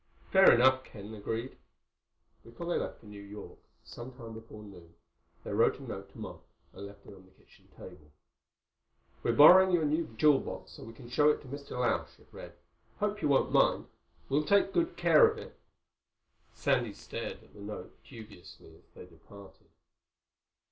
[0.31, 1.57] "Fair enough," Ken agreed.
[2.43, 4.95] Before they left for New York, some time before noon,
[5.43, 6.39] they wrote a note to Mom
[6.73, 8.11] and left it on the kitchen table.
[9.21, 11.77] "We're borrowing your new jewel box so we can show it to Mr.
[11.79, 12.53] Lausch," it read.
[12.99, 13.89] "Hope you won't mind.
[14.27, 15.59] We'll take good care of it."
[16.51, 19.67] Sandy stared at the note dubiously as they departed.